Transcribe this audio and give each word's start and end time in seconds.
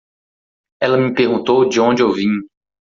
Ela 0.81 0.97
me 0.97 1.13
perguntou 1.13 1.69
de 1.69 1.79
onde 1.79 2.01
eu 2.01 2.11
vim. 2.11 2.33